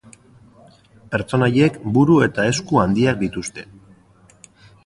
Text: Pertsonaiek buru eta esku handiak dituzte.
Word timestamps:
Pertsonaiek 1.15 1.77
buru 1.97 2.17
eta 2.31 2.49
esku 2.53 2.83
handiak 2.85 3.23
dituzte. 3.23 3.71